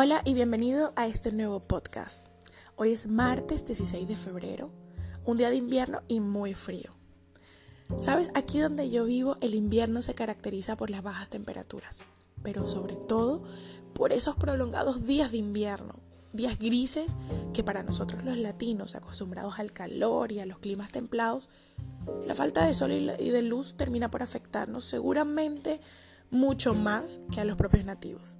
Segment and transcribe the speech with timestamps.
[0.00, 2.28] Hola y bienvenido a este nuevo podcast.
[2.76, 4.70] Hoy es martes 16 de febrero,
[5.24, 6.94] un día de invierno y muy frío.
[7.98, 12.04] Sabes, aquí donde yo vivo el invierno se caracteriza por las bajas temperaturas,
[12.44, 13.42] pero sobre todo
[13.92, 15.96] por esos prolongados días de invierno,
[16.32, 17.16] días grises
[17.52, 21.50] que para nosotros los latinos, acostumbrados al calor y a los climas templados,
[22.24, 25.80] la falta de sol y de luz termina por afectarnos seguramente
[26.30, 28.36] mucho más que a los propios nativos.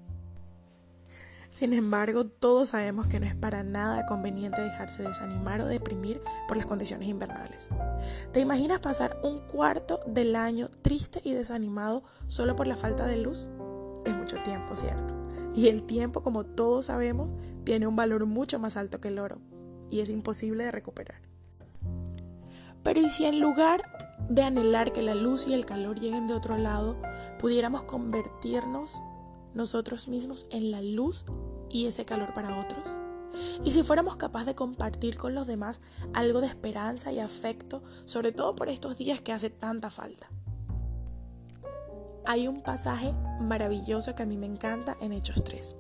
[1.51, 6.59] Sin embargo, todos sabemos que no es para nada conveniente dejarse desanimar o deprimir por
[6.59, 7.71] las condiciones invernales.
[8.33, 13.17] ¿Te imaginas pasar un cuarto del año triste y desanimado solo por la falta de
[13.17, 13.49] luz?
[14.05, 15.15] Es mucho tiempo, ¿cierto?
[15.55, 17.33] Y el tiempo, como todos sabemos,
[17.65, 19.39] tiene un valor mucho más alto que el oro
[19.91, 21.23] y es imposible de recuperar.
[22.83, 23.83] Pero ¿y si en lugar
[24.29, 27.01] de anhelar que la luz y el calor lleguen de otro lado,
[27.39, 29.01] pudiéramos convertirnos
[29.55, 31.25] nosotros mismos en la luz
[31.71, 32.85] y ese calor para otros?
[33.65, 35.81] Y si fuéramos capaces de compartir con los demás
[36.15, 40.29] algo de esperanza y afecto, sobre todo por estos días que hace tanta falta.
[42.25, 45.77] Hay un pasaje maravilloso que a mí me encanta en Hechos 3.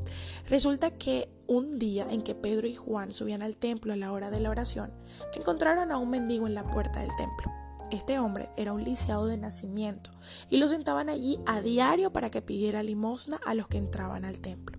[0.48, 4.30] Resulta que un día en que Pedro y Juan subían al templo a la hora
[4.30, 4.92] de la oración,
[5.34, 7.52] encontraron a un mendigo en la puerta del templo.
[7.90, 10.10] Este hombre era un lisiado de nacimiento
[10.50, 14.40] y lo sentaban allí a diario para que pidiera limosna a los que entraban al
[14.40, 14.77] templo.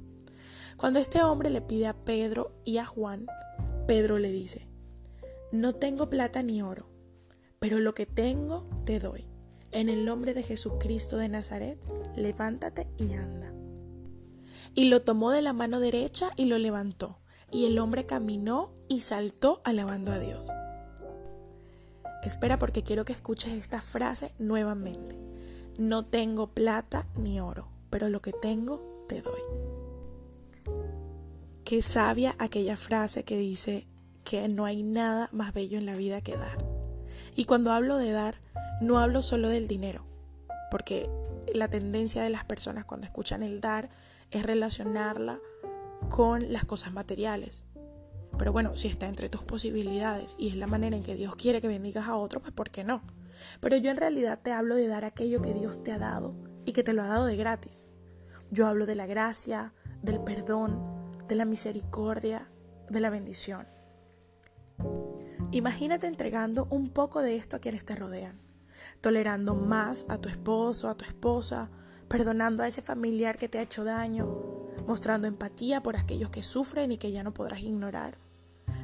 [0.79, 3.27] Cuando este hombre le pide a Pedro y a Juan,
[3.85, 4.65] Pedro le dice,
[5.51, 6.87] no tengo plata ni oro,
[7.59, 9.25] pero lo que tengo te doy.
[9.73, 11.77] En el nombre de Jesucristo de Nazaret,
[12.15, 13.53] levántate y anda.
[14.73, 17.19] Y lo tomó de la mano derecha y lo levantó,
[17.51, 20.49] y el hombre caminó y saltó alabando a Dios.
[22.23, 25.17] Espera porque quiero que escuches esta frase nuevamente.
[25.77, 29.68] No tengo plata ni oro, pero lo que tengo te doy.
[31.69, 33.85] Qué sabia aquella frase que dice
[34.23, 36.57] que no hay nada más bello en la vida que dar.
[37.35, 38.41] Y cuando hablo de dar,
[38.81, 40.03] no hablo solo del dinero,
[40.71, 41.07] porque
[41.53, 43.91] la tendencia de las personas cuando escuchan el dar
[44.31, 45.41] es relacionarla
[46.09, 47.65] con las cosas materiales.
[48.39, 51.61] Pero bueno, si está entre tus posibilidades y es la manera en que Dios quiere
[51.61, 53.03] que bendigas a otro, pues ¿por qué no?
[53.59, 56.33] Pero yo en realidad te hablo de dar aquello que Dios te ha dado
[56.65, 57.87] y que te lo ha dado de gratis.
[58.49, 60.98] Yo hablo de la gracia, del perdón,
[61.29, 62.51] de la misericordia,
[62.89, 63.65] de la bendición.
[65.51, 68.41] Imagínate entregando un poco de esto a quienes te rodean,
[68.99, 71.71] tolerando más a tu esposo, a tu esposa,
[72.09, 74.27] perdonando a ese familiar que te ha hecho daño,
[74.85, 78.17] mostrando empatía por aquellos que sufren y que ya no podrás ignorar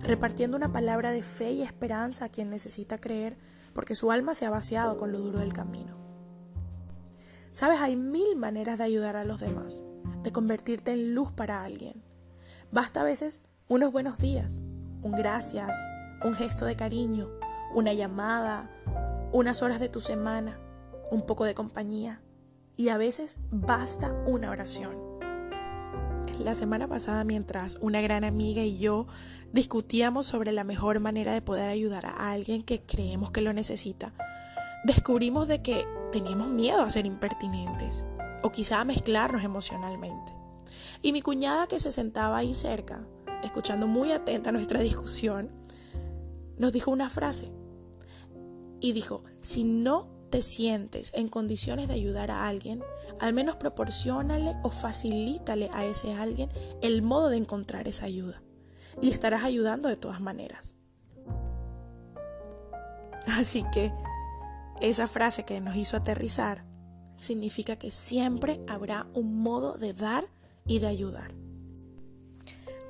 [0.02, 3.38] repartiendo una palabra de fe y esperanza a quien necesita creer
[3.74, 5.98] porque su alma se ha vaciado con lo duro del camino.
[7.52, 9.82] Sabes, hay mil maneras de ayudar a los demás,
[10.24, 12.04] de convertirte en luz para alguien.
[12.76, 14.62] Basta a veces unos buenos días,
[15.02, 15.78] un gracias,
[16.26, 17.30] un gesto de cariño,
[17.74, 18.70] una llamada,
[19.32, 20.60] unas horas de tu semana,
[21.10, 22.22] un poco de compañía.
[22.76, 24.98] Y a veces basta una oración.
[26.38, 29.08] La semana pasada, mientras una gran amiga y yo
[29.54, 34.12] discutíamos sobre la mejor manera de poder ayudar a alguien que creemos que lo necesita,
[34.84, 38.04] descubrimos de que teníamos miedo a ser impertinentes
[38.44, 40.45] o quizá a mezclarnos emocionalmente.
[41.02, 43.08] Y mi cuñada que se sentaba ahí cerca,
[43.44, 45.52] escuchando muy atenta nuestra discusión,
[46.58, 47.52] nos dijo una frase.
[48.80, 52.84] Y dijo, si no te sientes en condiciones de ayudar a alguien,
[53.20, 56.50] al menos proporcionale o facilítale a ese alguien
[56.82, 58.42] el modo de encontrar esa ayuda.
[59.02, 60.76] Y estarás ayudando de todas maneras.
[63.28, 63.92] Así que
[64.82, 66.66] esa frase que nos hizo aterrizar
[67.18, 70.28] significa que siempre habrá un modo de dar
[70.66, 71.34] y de ayudar.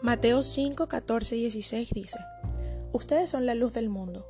[0.02, 2.20] Mateo 5, 14 y 16 dice,
[2.94, 4.26] Ustedes son la luz del mundo.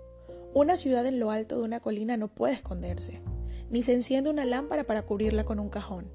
[0.53, 3.21] Una ciudad en lo alto de una colina no puede esconderse,
[3.69, 6.09] ni se enciende una lámpara para cubrirla con un cajón.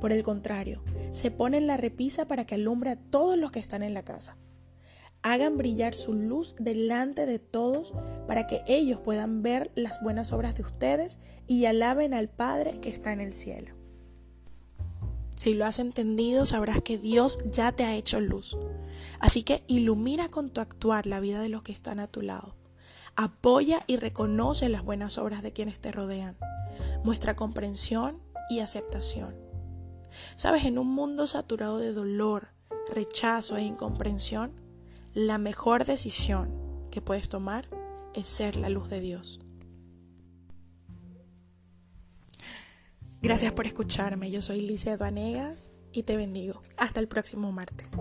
[0.00, 0.82] Por el contrario,
[1.12, 4.04] se pone en la repisa para que alumbre a todos los que están en la
[4.04, 4.36] casa.
[5.22, 7.94] Hagan brillar su luz delante de todos
[8.26, 12.90] para que ellos puedan ver las buenas obras de ustedes y alaben al Padre que
[12.90, 13.85] está en el cielo.
[15.36, 18.56] Si lo has entendido, sabrás que Dios ya te ha hecho luz.
[19.20, 22.56] Así que ilumina con tu actuar la vida de los que están a tu lado.
[23.16, 26.38] Apoya y reconoce las buenas obras de quienes te rodean.
[27.04, 28.18] Muestra comprensión
[28.48, 29.36] y aceptación.
[30.36, 32.48] Sabes, en un mundo saturado de dolor,
[32.94, 34.52] rechazo e incomprensión,
[35.12, 36.50] la mejor decisión
[36.90, 37.68] que puedes tomar
[38.14, 39.40] es ser la luz de Dios.
[43.26, 44.30] Gracias por escucharme.
[44.30, 46.62] Yo soy Licia Vanegas y te bendigo.
[46.76, 47.96] Hasta el próximo martes.